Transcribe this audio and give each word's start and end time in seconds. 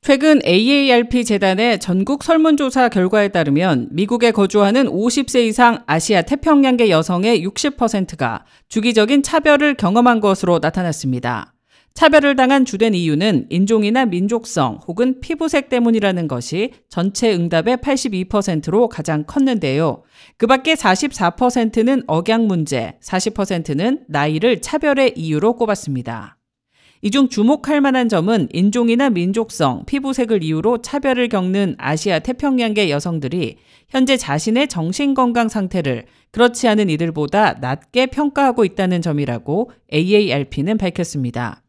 최근 0.00 0.40
AARP 0.46 1.24
재단의 1.24 1.80
전국 1.80 2.22
설문조사 2.22 2.88
결과에 2.88 3.28
따르면 3.28 3.88
미국에 3.90 4.30
거주하는 4.30 4.86
50세 4.86 5.46
이상 5.46 5.82
아시아 5.86 6.22
태평양계 6.22 6.88
여성의 6.88 7.44
60%가 7.46 8.44
주기적인 8.68 9.22
차별을 9.22 9.74
경험한 9.74 10.20
것으로 10.20 10.60
나타났습니다. 10.60 11.52
차별을 11.94 12.36
당한 12.36 12.64
주된 12.64 12.94
이유는 12.94 13.46
인종이나 13.50 14.04
민족성 14.04 14.78
혹은 14.86 15.20
피부색 15.20 15.68
때문이라는 15.68 16.28
것이 16.28 16.74
전체 16.88 17.34
응답의 17.34 17.78
82%로 17.78 18.88
가장 18.88 19.24
컸는데요. 19.24 20.04
그 20.36 20.46
밖에 20.46 20.74
44%는 20.74 22.04
억양 22.06 22.46
문제, 22.46 22.96
40%는 23.02 24.04
나이를 24.06 24.60
차별의 24.62 25.14
이유로 25.16 25.56
꼽았습니다. 25.56 26.37
이 27.02 27.10
중 27.10 27.28
주목할 27.28 27.80
만한 27.80 28.08
점은 28.08 28.48
인종이나 28.52 29.10
민족성, 29.10 29.84
피부색을 29.86 30.42
이유로 30.42 30.82
차별을 30.82 31.28
겪는 31.28 31.76
아시아 31.78 32.18
태평양계 32.18 32.90
여성들이 32.90 33.56
현재 33.88 34.16
자신의 34.16 34.68
정신건강 34.68 35.48
상태를 35.48 36.06
그렇지 36.32 36.68
않은 36.68 36.90
이들보다 36.90 37.54
낮게 37.54 38.06
평가하고 38.06 38.64
있다는 38.64 39.00
점이라고 39.00 39.70
AARP는 39.92 40.76
밝혔습니다. 40.76 41.62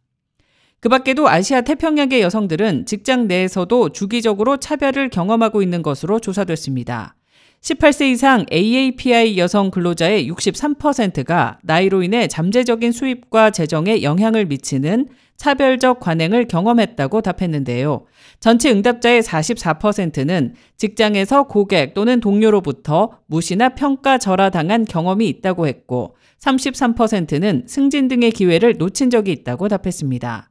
그 0.82 0.90
밖에도 0.90 1.28
아시아 1.28 1.62
태평양계 1.62 2.22
여성들은 2.22 2.86
직장 2.86 3.28
내에서도 3.28 3.90
주기적으로 3.90 4.58
차별을 4.58 5.10
경험하고 5.10 5.62
있는 5.62 5.84
것으로 5.84 6.20
조사됐습니다. 6.20 7.16
18세 7.62 8.12
이상 8.12 8.46
AAPI 8.52 9.38
여성 9.38 9.70
근로자의 9.70 10.30
63%가 10.32 11.60
나이로 11.64 12.04
인해 12.04 12.28
잠재적인 12.28 12.92
수입과 12.92 13.52
재정에 13.52 14.02
영향을 14.02 14.46
미치는 14.46 15.10
차별적 15.36 16.00
관행을 16.00 16.48
경험했다고 16.48 17.22
답했는데요. 17.22 18.06
전체 18.40 18.72
응답자의 18.72 19.22
44%는 19.24 20.54
직장에서 20.78 21.44
고객 21.44 21.94
또는 21.94 22.20
동료로부터 22.20 23.20
무시나 23.26 23.70
평가 23.70 24.18
절하당한 24.18 24.86
경험이 24.86 25.28
있다고 25.30 25.68
했고, 25.68 26.16
33%는 26.40 27.64
승진 27.68 28.08
등의 28.08 28.32
기회를 28.32 28.76
놓친 28.78 29.10
적이 29.10 29.32
있다고 29.32 29.68
답했습니다. 29.70 30.50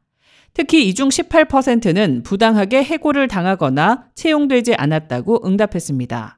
특히 0.55 0.89
이 0.89 0.95
중 0.95 1.09
18%는 1.11 2.23
부당하게 2.23 2.83
해고를 2.83 3.29
당하거나 3.29 4.07
채용되지 4.15 4.75
않았다고 4.75 5.47
응답했습니다. 5.47 6.38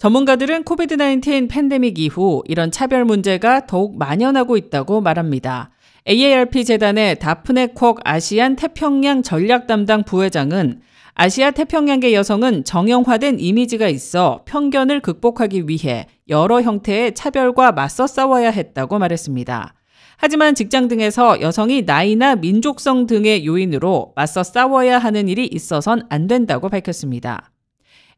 전문가들은 0.00 0.64
코비드-19 0.64 1.50
팬데믹 1.50 1.98
이후 1.98 2.42
이런 2.46 2.70
차별 2.70 3.04
문제가 3.04 3.66
더욱 3.66 3.98
만연하고 3.98 4.56
있다고 4.56 5.02
말합니다. 5.02 5.72
AARP 6.08 6.64
재단의 6.64 7.18
다프네 7.18 7.74
콕 7.74 8.00
아시안 8.02 8.56
태평양 8.56 9.22
전략 9.22 9.66
담당 9.66 10.02
부회장은 10.02 10.80
아시아 11.12 11.50
태평양계 11.50 12.14
여성은 12.14 12.64
정형화된 12.64 13.40
이미지가 13.40 13.88
있어 13.88 14.40
편견을 14.46 15.00
극복하기 15.00 15.68
위해 15.68 16.06
여러 16.30 16.62
형태의 16.62 17.14
차별과 17.14 17.72
맞서 17.72 18.06
싸워야 18.06 18.50
했다고 18.50 18.98
말했습니다. 18.98 19.74
하지만 20.16 20.54
직장 20.54 20.88
등에서 20.88 21.42
여성이 21.42 21.82
나이나 21.82 22.36
민족성 22.36 23.06
등의 23.06 23.44
요인으로 23.44 24.14
맞서 24.16 24.42
싸워야 24.44 24.98
하는 24.98 25.28
일이 25.28 25.46
있어선 25.46 26.06
안 26.08 26.26
된다고 26.26 26.70
밝혔습니다. 26.70 27.50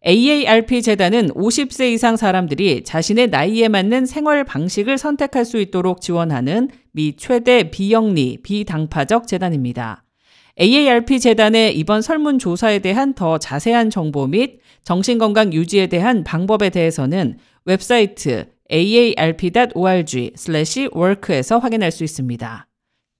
AARP 0.04 0.82
재단은 0.82 1.28
50세 1.28 1.92
이상 1.92 2.16
사람들이 2.16 2.82
자신의 2.82 3.28
나이에 3.28 3.68
맞는 3.68 4.06
생활 4.06 4.42
방식을 4.44 4.98
선택할 4.98 5.44
수 5.44 5.60
있도록 5.60 6.00
지원하는 6.00 6.68
미 6.90 7.14
최대 7.16 7.70
비영리, 7.70 8.38
비당파적 8.42 9.28
재단입니다. 9.28 10.02
AARP 10.60 11.20
재단의 11.20 11.78
이번 11.78 12.02
설문조사에 12.02 12.80
대한 12.80 13.14
더 13.14 13.38
자세한 13.38 13.90
정보 13.90 14.26
및 14.26 14.58
정신건강 14.82 15.52
유지에 15.52 15.86
대한 15.86 16.24
방법에 16.24 16.70
대해서는 16.70 17.38
웹사이트 17.64 18.46
aarp.org/work에서 18.72 21.58
확인할 21.58 21.92
수 21.92 22.02
있습니다. 22.02 22.66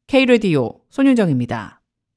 K-Radio 0.09 0.81
손윤정입니다. 0.91 1.82